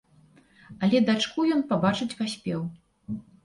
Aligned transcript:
Але 0.87 1.03
дачку 1.11 1.47
ён 1.59 1.63
пабачыць 1.75 2.11
паспеў. 2.25 2.61